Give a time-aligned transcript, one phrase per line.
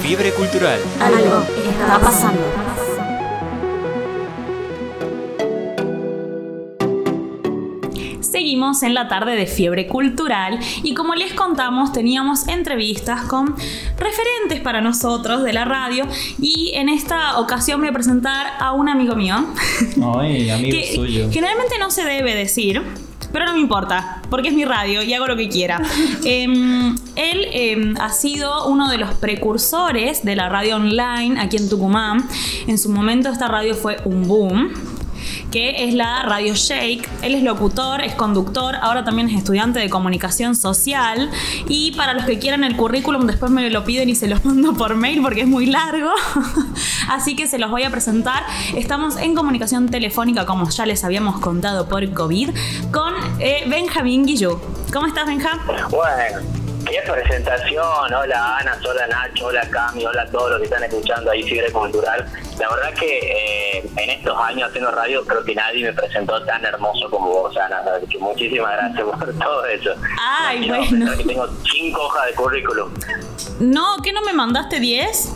[0.00, 0.80] Fiebre cultural.
[1.00, 2.42] Algo está pasando.
[8.20, 13.54] Seguimos en la tarde de Fiebre Cultural y como les contamos teníamos entrevistas con
[13.96, 16.04] referentes para nosotros de la radio
[16.40, 19.36] y en esta ocasión voy a presentar a un amigo mío.
[20.18, 21.28] Ay, amigo que suyo.
[21.30, 22.82] generalmente no se debe decir,
[23.32, 25.80] pero no me importa, porque es mi radio y hago lo que quiera.
[26.24, 31.68] Em, él em, ha sido uno de los precursores de la radio online aquí en
[31.68, 32.26] Tucumán.
[32.66, 34.72] En su momento esta radio fue un boom
[35.50, 37.08] que es la Radio Shake.
[37.22, 41.30] Él es locutor, es conductor, ahora también es estudiante de comunicación social.
[41.68, 44.74] Y para los que quieran el currículum, después me lo piden y se los mando
[44.74, 46.10] por mail porque es muy largo.
[47.08, 48.44] Así que se los voy a presentar.
[48.76, 52.50] Estamos en comunicación telefónica, como ya les habíamos contado por COVID,
[52.92, 54.58] con eh, Benjamín Guillú.
[54.92, 55.58] ¿Cómo estás, Benja?
[55.90, 56.63] Bueno,
[56.94, 57.84] qué presentación.
[58.14, 61.72] Hola Ana, hola Nacho, hola Cami, hola a todos los que están escuchando ahí Fiebre
[61.72, 62.24] Cultural.
[62.58, 66.64] La verdad que eh, en estos años haciendo radio creo que nadie me presentó tan
[66.64, 67.82] hermoso como vos, Ana.
[67.96, 69.90] Así que muchísimas gracias por todo eso.
[70.20, 71.16] Ay, Imagino bueno.
[71.18, 72.90] que tengo cinco hojas de currículum.
[73.58, 75.32] No, ¿qué no me mandaste 10?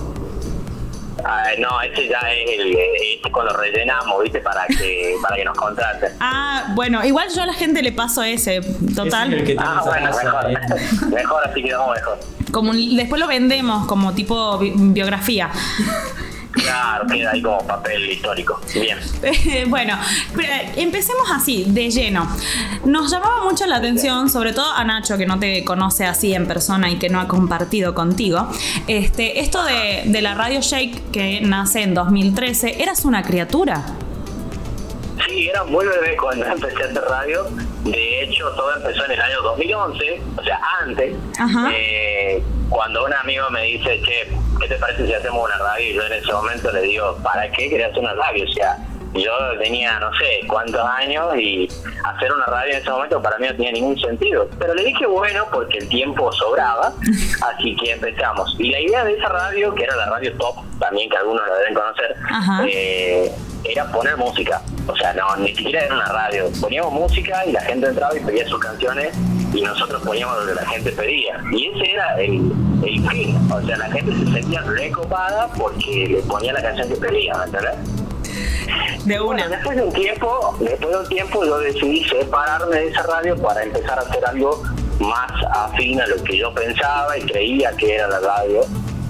[1.24, 2.76] Ah, no, ese ya es el,
[3.14, 4.40] este cuando rellenamos, ¿viste?
[4.40, 6.12] Para que, para que nos contraten.
[6.20, 8.60] Ah, bueno, igual yo a la gente le paso ese,
[8.94, 9.32] total.
[9.34, 10.50] Es el que Ah, bueno, mejor.
[10.50, 10.56] eh.
[11.12, 12.18] mejor, así quedamos mejor.
[12.52, 15.50] Como después lo vendemos como tipo bi- biografía.
[16.62, 18.60] Claro, queda ahí como papel histórico.
[18.74, 18.98] Bien.
[19.68, 19.98] bueno,
[20.34, 22.28] pero, eh, empecemos así, de lleno.
[22.84, 26.46] Nos llamaba mucho la atención, sobre todo a Nacho, que no te conoce así en
[26.46, 28.48] persona y que no ha compartido contigo.
[28.86, 33.84] Este, esto de, de la Radio Shake que nace en 2013, ¿eras una criatura?
[35.26, 37.46] Sí, era muy bebé cuando empecé a hacer radio.
[37.84, 41.14] De hecho, todo empezó en el año 2011, o sea, antes.
[41.72, 44.28] Eh, cuando un amigo me dice, che,
[44.60, 45.90] ¿qué te parece si hacemos una radio?
[45.90, 48.44] Y yo en ese momento le digo, ¿para qué querías hacer una radio?
[48.44, 48.76] O sea,
[49.14, 51.68] yo tenía no sé cuántos años y
[52.04, 54.48] hacer una radio en ese momento para mí no tenía ningún sentido.
[54.58, 56.92] Pero le dije bueno porque el tiempo sobraba,
[57.56, 58.54] así que empezamos.
[58.58, 61.54] Y la idea de esa radio, que era la radio top, también que algunos la
[61.56, 62.16] deben conocer,
[62.68, 63.32] eh,
[63.64, 64.62] era poner música.
[64.86, 66.50] O sea, no, ni siquiera era una radio.
[66.60, 69.14] Poníamos música y la gente entraba y pedía sus canciones
[69.54, 71.40] y nosotros poníamos lo que la gente pedía.
[71.52, 72.52] Y ese era el,
[72.84, 73.38] el fin.
[73.52, 77.44] O sea, la gente se sentía recopada porque le ponía la canción que pedía, ¿me
[77.44, 77.98] entendés?
[79.04, 79.48] De Bueno, una.
[79.48, 83.62] después de un tiempo, después de un tiempo yo decidí separarme de esa radio para
[83.62, 84.62] empezar a hacer algo
[85.00, 88.60] más afín a lo que yo pensaba y creía que era la radio.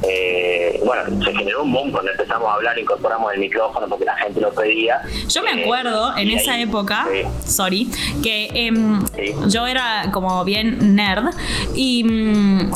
[0.03, 4.17] Eh, bueno, se generó un boom cuando empezamos a hablar, incorporamos el micrófono porque la
[4.17, 5.01] gente lo pedía.
[5.29, 7.51] Yo me Eh, acuerdo en esa ahí- época, sí.
[7.51, 7.91] sorry,
[8.23, 9.35] que em, Sí.
[9.49, 11.35] yo era como bien nerd
[11.75, 12.71] y, mm,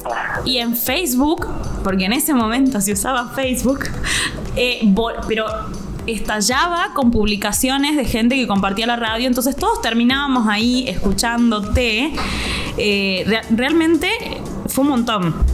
[0.44, 1.47] y en Facebook,
[1.84, 3.84] porque en ese momento se usaba Facebook,
[4.56, 4.81] eh,
[5.28, 5.47] pero
[6.09, 12.12] estallaba con publicaciones de gente que compartía la radio, entonces todos terminábamos ahí escuchándote.
[12.77, 14.09] Eh, re- realmente
[14.66, 15.52] fue un montón.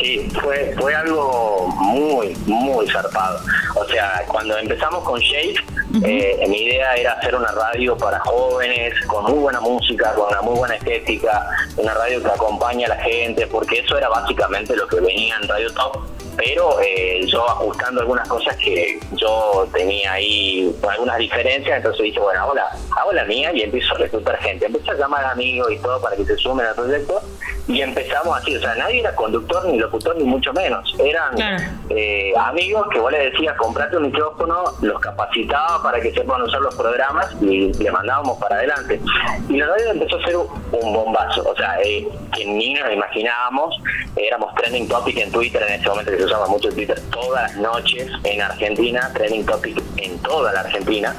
[0.00, 3.38] Sí, fue, fue algo muy, muy zarpado.
[3.76, 5.62] O sea, cuando empezamos con Shake,
[6.04, 10.40] eh, mi idea era hacer una radio para jóvenes, con muy buena música, con una
[10.40, 11.46] muy buena estética,
[11.76, 15.48] una radio que acompaña a la gente, porque eso era básicamente lo que venía en
[15.48, 15.98] Radio Top.
[16.36, 22.40] Pero eh, yo ajustando algunas cosas que yo tenía ahí, algunas diferencias, entonces dije, bueno,
[22.40, 24.64] hago la, hago la mía y empiezo a reclutar gente.
[24.64, 27.20] Empecé a llamar amigos y todo para que se sumen al proyecto
[27.70, 31.64] y empezamos así, o sea, nadie era conductor ni locutor ni mucho menos, eran Claro.
[31.90, 36.60] eh, amigos que vos le decías comprate un micrófono, los capacitaba para que sepan usar
[36.60, 39.00] los programas y le mandábamos para adelante.
[39.48, 42.92] Y la radio empezó a ser un un bombazo, o sea, eh, que ni nos
[42.92, 43.76] imaginábamos,
[44.16, 47.56] éramos trending topic en Twitter en ese momento que se usaba mucho Twitter todas las
[47.56, 51.14] noches en Argentina, trending topic en toda la Argentina.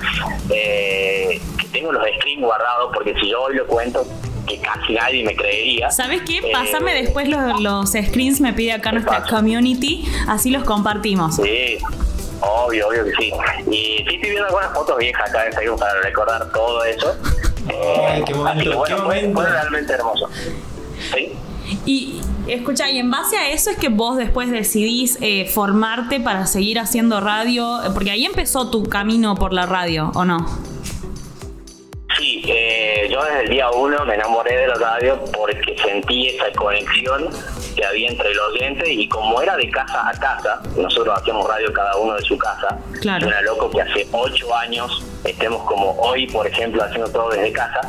[0.50, 4.06] Eh, que tengo los screens guardados porque si yo hoy lo cuento
[4.58, 5.90] que casi nadie me creería.
[5.92, 6.38] ¿Sabes qué?
[6.38, 9.36] Eh, Pásame después los, los screens, me pide acá nuestra paso.
[9.36, 11.36] community, así los compartimos.
[11.36, 11.78] Sí,
[12.42, 13.32] obvio, obvio que sí.
[13.70, 17.16] Y sí estoy viendo algunas fotos viejas acá en Facebook para recordar todo eso.
[17.70, 19.34] Eh, Ay, qué momento, así que bueno, qué.
[19.34, 20.30] Fue, realmente hermoso.
[21.14, 21.34] ¿Sí?
[21.86, 26.46] Y escucha, y en base a eso es que vos después decidís eh, formarte para
[26.48, 30.46] seguir haciendo radio, porque ahí empezó tu camino por la radio, ¿o no?
[33.12, 37.28] Yo desde el día uno me enamoré de la radio porque sentí esa conexión
[37.76, 41.74] que había entre el oyente y como era de casa a casa, nosotros hacíamos radio
[41.74, 43.22] cada uno de su casa, Claro.
[43.26, 47.82] suena loco que hace ocho años estemos como hoy, por ejemplo, haciendo todo desde casa.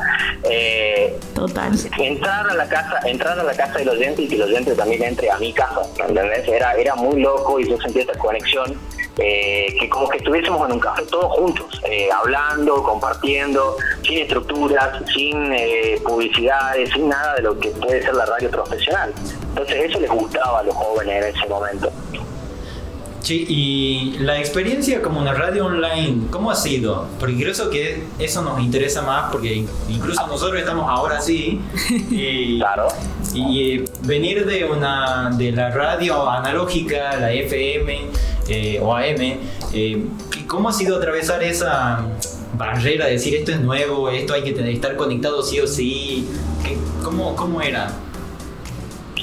[0.51, 1.73] Eh, Total.
[1.99, 5.05] entrar a la casa, entrar a la casa del oyente y que el oyente también
[5.05, 6.49] entre a mi casa, ¿entendés?
[6.49, 8.77] Era, era muy loco y yo sentí esta conexión,
[9.19, 13.77] eh, que como que estuviésemos en un café todos juntos, eh, hablando, compartiendo,
[14.07, 19.13] sin estructuras, sin eh, publicidades, sin nada de lo que puede ser la radio profesional.
[19.51, 21.91] Entonces eso les gustaba a los jóvenes en ese momento.
[23.21, 27.07] Sí, y la experiencia como una radio online, ¿cómo ha sido?
[27.21, 31.61] Porque creo que eso nos interesa más porque in- incluso nosotros estamos ahora sí
[32.11, 32.89] y, Claro.
[33.33, 38.07] y eh, venir de una de la radio analógica, la FM
[38.49, 39.39] eh, o AM,
[39.75, 40.05] eh,
[40.47, 42.05] ¿cómo ha sido atravesar esa
[42.55, 46.29] barrera de decir esto es nuevo, esto hay que tener- estar conectado sí o sí?
[46.65, 47.91] ¿Qué- ¿Cómo, cómo era?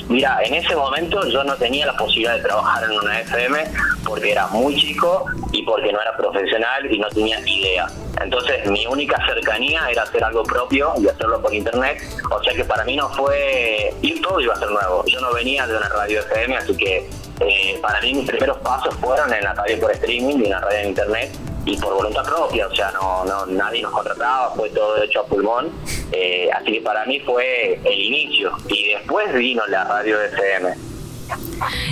[0.08, 3.60] Mira, en ese momento yo no tenía la posibilidad de trabajar en una FM
[4.04, 7.86] porque era muy chico y porque no era profesional y no tenía idea.
[8.20, 12.02] Entonces mi única cercanía era hacer algo propio y hacerlo por internet.
[12.32, 13.94] O sea que para mí no fue...
[14.02, 15.06] Y todo iba a ser nuevo.
[15.06, 17.08] Yo no venía de una radio FM, así que
[17.40, 20.60] eh, para mí mis primeros pasos fueron en la radio por streaming y en la
[20.60, 21.32] radio en internet
[21.66, 25.26] y por voluntad propia, o sea, no, no nadie nos contrataba, fue todo hecho a
[25.26, 25.72] pulmón,
[26.12, 30.89] eh, así que para mí fue el inicio y después vino la radio FM.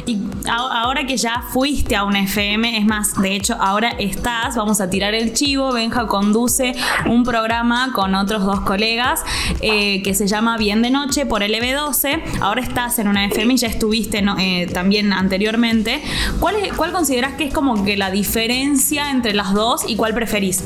[0.06, 0.18] Y
[0.50, 4.90] ahora que ya fuiste a una FM, es más, de hecho, ahora estás, vamos a
[4.90, 6.74] tirar el chivo, Benja conduce
[7.06, 9.22] un programa con otros dos colegas
[9.62, 12.22] eh, que se llama Bien de Noche por LB12.
[12.42, 16.02] Ahora estás en una FM y ya estuviste eh, también anteriormente.
[16.40, 20.14] ¿Cuál, es- ¿Cuál consideras que es como que la diferencia entre las dos y cuál
[20.14, 20.64] preferís?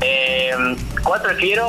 [0.00, 0.50] Eh,
[1.02, 1.66] ¿Cuál prefiero?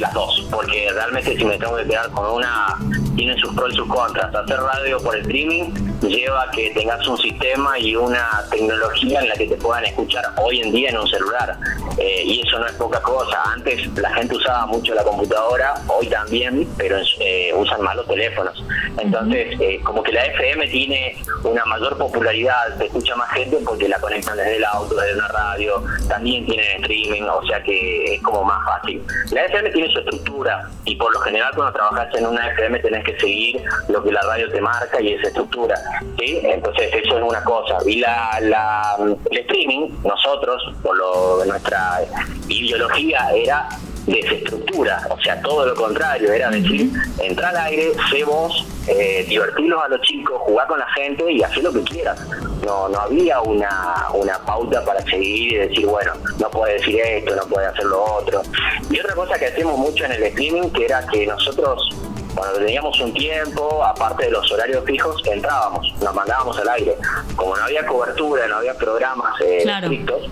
[0.00, 2.76] Las dos, porque realmente si me tengo que quedar con una,
[3.16, 4.34] tienen sus pros y sus contras.
[4.34, 5.72] Hacer radio por streaming
[6.02, 10.24] lleva a que tengas un sistema y una tecnología en la que te puedan escuchar
[10.36, 11.58] hoy en día en un celular.
[11.98, 13.42] Eh, y eso no es poca cosa.
[13.52, 18.62] Antes la gente usaba mucho la computadora, hoy también, pero eh, usan más los teléfonos.
[18.98, 23.88] Entonces, eh, como que la FM tiene una mayor popularidad, se escucha más gente porque
[23.88, 28.22] la conectan desde el auto, desde una radio, también tienen streaming, o sea que es
[28.22, 29.02] como más fácil.
[29.32, 33.04] La FM tiene su estructura y por lo general cuando trabajas en una FM tenés
[33.06, 35.76] que seguir lo que la radio te marca y esa estructura.
[36.18, 36.40] ¿sí?
[36.42, 37.78] Entonces eso es una cosa.
[37.86, 38.96] Y la, la,
[39.30, 42.00] el streaming, nosotros, por lo, nuestra
[42.48, 43.68] ideología era
[44.06, 49.82] desestructura, o sea, todo lo contrario, era decir, entra al aire, sé vos, eh, divertirlos
[49.82, 52.18] a los chicos, jugar con la gente y hacer lo que quieras.
[52.64, 57.34] No, no había una, una pauta para seguir y decir, bueno, no puede decir esto,
[57.34, 58.42] no puede hacer lo otro.
[58.90, 61.88] Y otra cosa que hacemos mucho en el streaming, que era que nosotros
[62.36, 66.94] cuando teníamos un tiempo, aparte de los horarios fijos, entrábamos, nos mandábamos al aire.
[67.34, 69.86] Como no había cobertura, no había programas eh, Claro.
[69.86, 70.22] estrictos,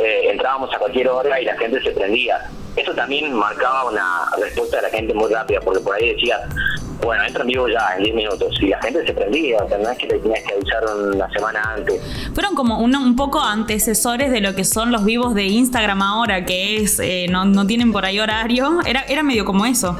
[0.00, 2.50] eh, entrábamos a cualquier hora y la gente se prendía.
[2.76, 6.38] Eso también marcaba una respuesta de la gente muy rápida, porque por ahí decía,
[7.02, 9.76] bueno, entra en vivo ya en 10 minutos, y la gente se prendía, o sea,
[9.78, 12.00] no es que le tenías que avisar una semana antes.
[12.34, 16.44] Fueron como un, un poco antecesores de lo que son los vivos de Instagram ahora,
[16.46, 18.78] que es, eh, no, no tienen por ahí horario.
[18.86, 19.94] Era, era medio como eso.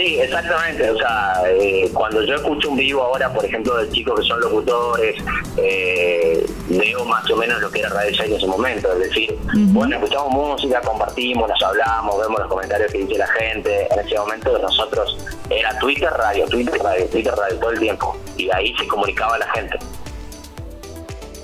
[0.00, 0.90] Sí, exactamente.
[0.90, 4.40] O sea, eh, cuando yo escucho un vivo ahora, por ejemplo, de chicos que son
[4.40, 5.22] locutores,
[5.58, 8.90] eh, veo más o menos lo que era Radio Shine en ese momento.
[8.94, 13.88] Es decir, bueno, escuchamos música, compartimos, nos hablamos, vemos los comentarios que dice la gente.
[13.92, 15.18] En ese momento nosotros
[15.50, 18.16] era Twitter, radio, Twitter, radio, Twitter, radio, todo el tiempo.
[18.38, 19.78] Y ahí se comunicaba la gente.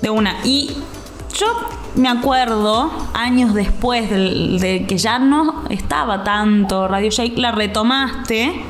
[0.01, 0.35] De una.
[0.43, 0.81] Y
[1.39, 1.45] yo
[1.95, 8.63] me acuerdo, años después de, que ya no estaba tanto Radio Shake, la retomaste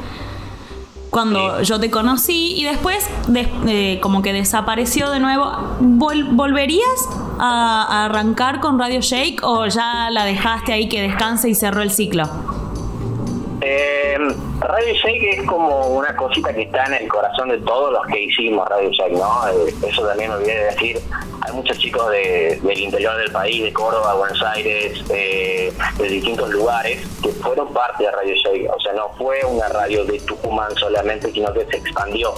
[1.09, 5.45] cuando yo te conocí y después des- eh, como que desapareció de nuevo.
[5.81, 7.09] Vol- ¿Volverías
[7.39, 11.81] a, a arrancar con Radio Shake o ya la dejaste ahí que descanse y cerró
[11.81, 12.29] el ciclo?
[13.69, 14.17] Eh,
[14.61, 18.23] Radio Shake es como una cosita que está en el corazón de todos los que
[18.23, 19.45] hicimos Radio Shake, ¿no?
[19.49, 20.99] Eh, eso también me olvidé de decir.
[21.41, 26.49] Hay muchos chicos de- del interior del país, de Córdoba, Buenos Aires, eh, de distintos
[26.49, 28.69] lugares, que fueron parte de Radio Shake.
[28.73, 32.33] O sea, no fue una radio de Tucumán solamente, sino que se expandió.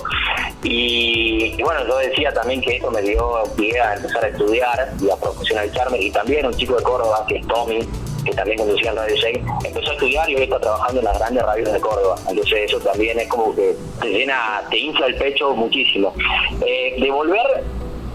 [0.64, 4.90] Y, y bueno, yo decía también que esto me dio pie a empezar a estudiar
[5.00, 6.00] y a profesionalizarme.
[6.02, 7.88] Y también un chico de Córdoba, que es Tommy,
[8.30, 11.20] que también conducía en Radio Shake, empezó a estudiar y hoy está trabajando en las
[11.20, 12.16] grandes radios de Córdoba.
[12.28, 16.14] Entonces eso también es como que te llena, te infla el pecho muchísimo.
[16.66, 17.64] Eh, de volver,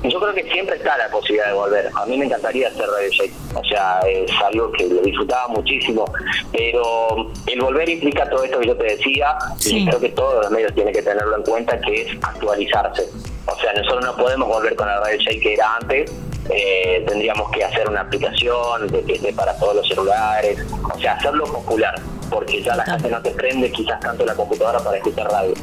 [0.04, 1.90] yo creo que siempre está la posibilidad de volver.
[1.94, 3.33] A mí me encantaría hacer Radio Shake.
[3.54, 6.04] O sea, es algo que lo disfrutaba muchísimo.
[6.52, 9.37] Pero el volver implica todo esto que yo te decía.
[9.59, 9.78] Sí.
[9.78, 13.09] Y creo que todos los medios tienen que tenerlo en cuenta, que es actualizarse.
[13.47, 16.12] O sea, nosotros no podemos volver con la Radio Shake que era antes.
[16.50, 20.58] Eh, tendríamos que hacer una aplicación de que esté para todos los celulares.
[20.94, 21.94] O sea, hacerlo popular.
[22.30, 23.00] Porque ya la Total.
[23.00, 25.54] gente no te prende quizás tanto la computadora para escuchar radio.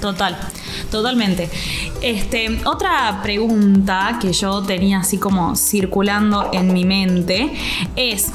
[0.00, 0.36] Total,
[0.90, 1.48] totalmente.
[2.00, 7.52] Este, otra pregunta que yo tenía así como circulando en mi mente
[7.96, 8.32] es.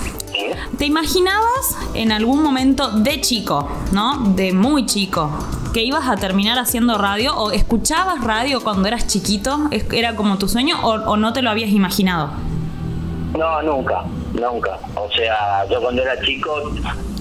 [0.77, 4.33] ¿te imaginabas en algún momento de chico, ¿no?
[4.36, 5.31] De muy chico,
[5.81, 9.57] ibas a terminar haciendo radio o escuchabas radio cuando eras chiquito?
[9.72, 12.29] ¿Es- ¿Era como tu sueño o, o no te lo habías imaginado?
[13.38, 14.03] No, nunca,
[14.34, 14.79] nunca.
[14.96, 16.53] O sea, yo cuando era chico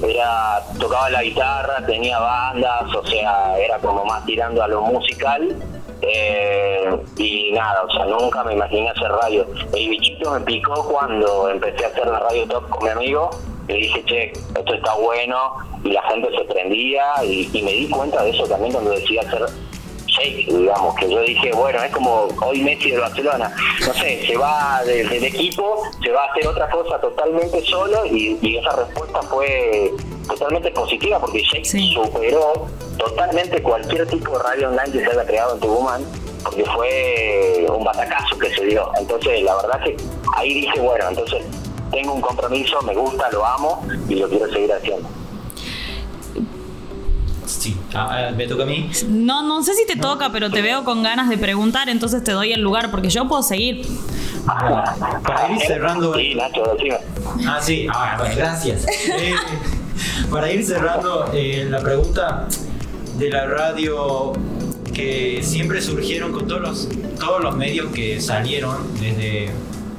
[0.07, 5.57] era tocaba la guitarra, tenía bandas, o sea, era como más tirando a lo musical.
[6.03, 9.47] eh, y nada, o sea, nunca me imaginé hacer radio.
[9.75, 13.31] El bichito me picó cuando empecé a hacer la radio top con mi amigo.
[13.69, 15.37] Le dije, che, esto está bueno,
[15.85, 19.19] y la gente se prendía, y, y me di cuenta de eso también cuando decidí
[19.19, 19.45] hacer
[20.07, 23.55] shake, digamos, que yo dije, bueno, es como hoy Messi de Barcelona,
[23.87, 28.07] no sé, se va de- del equipo, se va a hacer otra cosa totalmente solo
[28.07, 29.91] y, y esa respuesta fue
[30.29, 31.93] totalmente positiva porque Shake Sí.
[31.95, 32.67] superó
[32.99, 36.05] totalmente cualquier tipo de radio online que se haya creado en Tucumán
[36.45, 38.89] porque fue un batacazo que se dio.
[38.99, 39.97] Entonces, la verdad que
[40.37, 41.43] ahí dije, bueno, entonces
[41.91, 45.09] tengo un compromiso, me gusta, lo amo y lo quiero seguir haciendo.
[47.47, 48.91] Sí, ah, ah, me toca a mí.
[49.09, 52.33] No, no sé si te toca, pero te veo con ganas de preguntar, entonces te
[52.33, 53.87] doy el lugar porque yo puedo seguir.
[54.45, 54.85] Bueno,
[55.23, 56.15] para ir cerrando.
[56.15, 56.99] Sí, Nacho, decime.
[57.47, 58.87] Ah, sí, ah, bueno, gracias.
[58.87, 59.35] Eh,
[60.31, 62.49] para ir cerrando eh, la pregunta
[63.17, 64.33] de la radio
[64.93, 66.89] que siempre surgieron con todos los,
[67.19, 69.51] todos los medios que salieron desde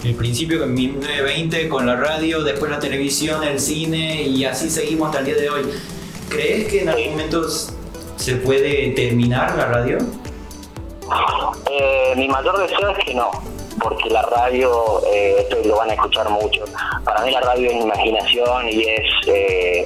[0.03, 5.07] el principio en 1920 con la radio, después la televisión, el cine y así seguimos
[5.07, 5.61] hasta el día de hoy.
[6.29, 7.47] ¿Crees que en algún momento
[8.15, 9.97] se puede terminar la radio?
[11.71, 13.31] Eh, mi mayor deseo es que no,
[13.81, 16.65] porque la radio, eh, esto lo van a escuchar mucho.
[17.03, 19.85] Para mí la radio es imaginación y es eh,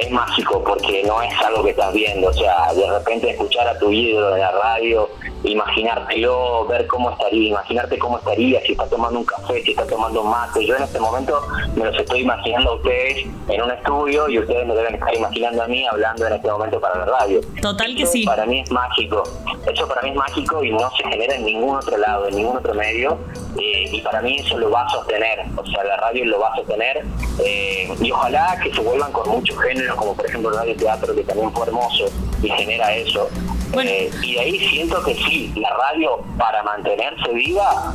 [0.00, 2.28] es mágico porque no es algo que estás viendo.
[2.28, 5.08] O sea, de repente escuchar a tu ídolo en la radio,
[5.44, 10.22] imaginártelo, ver cómo estaría, imaginarte cómo estaría, si está tomando un café, si está tomando
[10.22, 10.64] un mate.
[10.64, 11.40] Yo en este momento
[11.74, 15.62] me los estoy imaginando a ustedes en un estudio y ustedes me deben estar imaginando
[15.62, 17.40] a mí hablando en este momento para la radio.
[17.60, 18.24] Total que Eso sí.
[18.24, 19.22] Para mí es mágico.
[19.70, 22.56] Eso para mí es mágico y no se genera en ningún otro lado, en ningún
[22.56, 23.18] otro medio.
[23.58, 25.40] Eh, y para mí eso lo va a sostener.
[25.56, 27.04] O sea, la radio lo va a sostener.
[27.44, 31.14] eh, y ojalá que se vuelvan con muchos géneros, como por ejemplo el radio teatro,
[31.14, 32.04] que también fue hermoso
[32.42, 33.28] y genera eso.
[33.72, 33.90] Bueno.
[33.90, 37.94] Eh, y de ahí siento que sí, la radio para mantenerse viva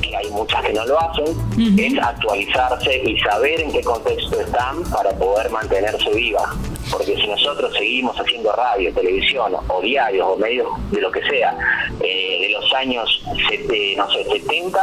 [0.00, 1.36] que hay muchas que no lo hacen,
[1.78, 6.54] es actualizarse y saber en qué contexto están para poder mantenerse viva.
[6.90, 11.56] Porque si nosotros seguimos haciendo radio, televisión o diarios o medios de lo que sea,
[12.00, 14.80] eh, de los años sete- no sé, 70,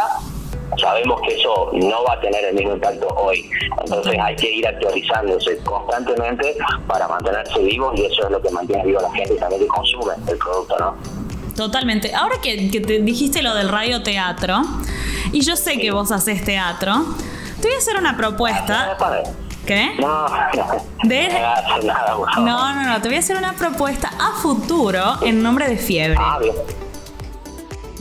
[0.79, 3.49] sabemos que eso no va a tener el mismo impacto hoy.
[3.83, 6.55] Entonces hay que ir actualizándose constantemente
[6.87, 9.61] para mantenerse vivos y eso es lo que mantiene viva a la gente y también
[9.61, 10.95] que consume el producto, ¿no?
[11.55, 12.13] Totalmente.
[12.13, 14.61] Ahora que, que te dijiste lo del radioteatro,
[15.31, 16.93] y yo sé que vos haces teatro,
[17.61, 18.97] te voy a hacer una propuesta.
[19.65, 19.95] ¿Qué?
[19.99, 20.25] No,
[21.03, 22.39] De- no hace nada, por favor.
[22.49, 26.17] No, no, no, te voy a hacer una propuesta a futuro en nombre de Fiebre.
[26.19, 26.53] Ah, bien.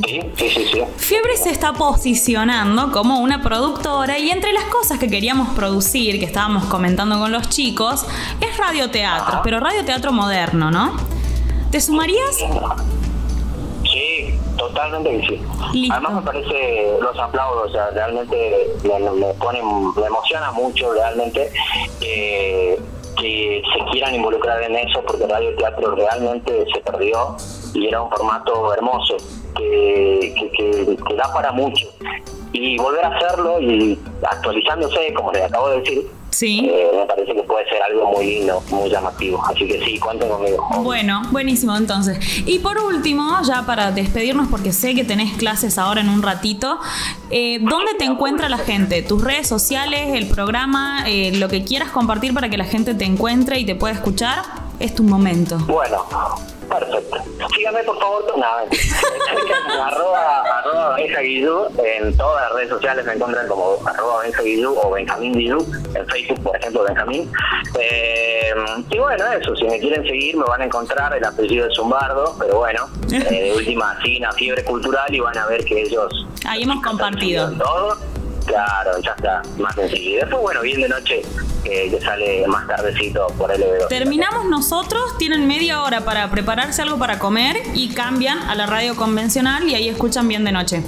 [0.05, 0.83] Sí, sí, sí, sí.
[0.97, 6.25] Fiebre se está posicionando como una productora y entre las cosas que queríamos producir, que
[6.27, 8.05] estábamos comentando con los chicos,
[8.41, 10.97] es radioteatro, pero radioteatro moderno, ¿no?
[11.71, 12.39] ¿Te sumarías?
[14.69, 15.43] Totalmente que sí.
[15.73, 15.93] Listo.
[15.95, 21.51] Además me parece, los aplaudo, o sea, realmente me, me ponen, me emociona mucho realmente
[22.01, 22.79] que,
[23.19, 27.37] que se quieran involucrar en eso porque Radio Teatro realmente se perdió
[27.75, 29.17] y era un formato hermoso
[29.57, 31.87] que, que, que- que da para mucho.
[32.53, 33.99] Y volver a hacerlo y
[34.31, 36.69] actualizándose, como les acabo de decir, Sí.
[36.69, 39.43] eh, me parece que puede ser algo muy lindo, muy llamativo.
[39.47, 40.67] Así que sí, cuenten conmigo.
[40.83, 42.19] Bueno, buenísimo entonces.
[42.47, 46.79] Y por último, ya para despedirnos, porque sé que tenés clases ahora en un ratito,
[47.31, 49.03] eh, ¿dónde te encuentra la gente?
[49.03, 53.05] ¿Tus redes sociales, el programa, eh, lo que quieras compartir para que la gente te
[53.05, 54.43] encuentre y te pueda escuchar?
[54.81, 55.57] Es tu momento.
[55.69, 56.05] Bueno,
[56.79, 57.17] perfecto.
[57.55, 58.65] Síganme por favor, nada,
[59.87, 64.91] arroba, arroba Guillú, en todas las redes sociales me encuentran como arroba Benja Guillú o
[64.91, 65.59] Benjamín Guillú,
[65.95, 67.31] en Facebook por ejemplo Benjamín.
[67.79, 68.55] Eh,
[68.91, 72.37] y bueno, eso, si me quieren seguir me van a encontrar el apellido de Zumbardo,
[72.39, 76.27] pero bueno, eh, de última a Fiebre Cultural y van a ver que ellos...
[76.47, 77.51] Ahí hemos compartido.
[77.59, 77.97] Todo.
[78.47, 80.11] Claro, ya está, más sencillo.
[80.11, 81.23] Y después, bueno, bien de noche,
[81.65, 83.89] que sale más tardecito por el evento.
[83.89, 88.95] Terminamos nosotros, tienen media hora para prepararse algo para comer y cambian a la radio
[88.95, 90.83] convencional y ahí escuchan bien de noche.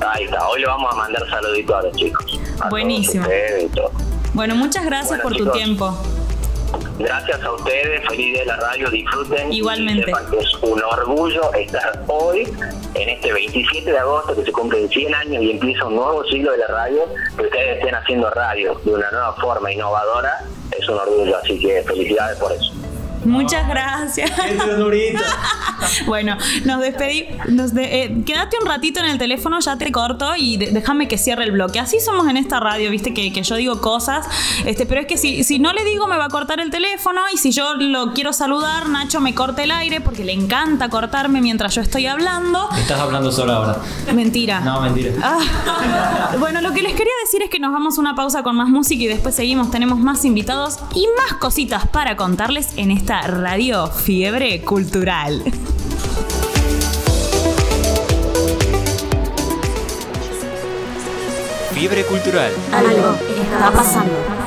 [0.00, 2.40] Ahí está, hoy le vamos a mandar saluditos a los chicos.
[2.60, 3.26] a Buenísimo.
[4.34, 5.96] Bueno, muchas gracias Bueno, por tu tiempo.
[6.98, 9.52] Gracias a ustedes, feliz día de la radio, disfruten.
[9.52, 10.10] Igualmente.
[10.32, 12.42] Y es un orgullo estar hoy,
[12.94, 16.50] en este 27 de agosto, que se cumplen 100 años y empieza un nuevo siglo
[16.52, 17.02] de la radio,
[17.36, 20.44] que ustedes estén haciendo radio de una nueva forma innovadora,
[20.76, 22.77] es un orgullo, así que felicidades por eso.
[23.28, 24.30] Muchas gracias.
[26.06, 27.26] Bueno, nos despedí.
[27.48, 31.06] Nos de- eh, quédate un ratito en el teléfono, ya te corto y de- déjame
[31.08, 31.78] que cierre el bloque.
[31.78, 34.26] Así somos en esta radio, viste, que, que yo digo cosas,
[34.64, 37.20] este, pero es que si, si no le digo me va a cortar el teléfono
[37.32, 41.40] y si yo lo quiero saludar, Nacho me corta el aire porque le encanta cortarme
[41.40, 42.68] mientras yo estoy hablando.
[42.76, 43.76] Estás hablando solo ahora.
[44.14, 44.60] Mentira.
[44.60, 45.12] No, mentira.
[45.22, 45.38] Ah.
[46.38, 48.68] Bueno, lo que les quería decir es que nos vamos a una pausa con más
[48.68, 49.70] música y después seguimos.
[49.70, 55.42] Tenemos más invitados y más cositas para contarles en esta radio Fiebre Cultural.
[61.72, 62.52] Fiebre cultural.
[62.72, 64.37] Algo está pasando.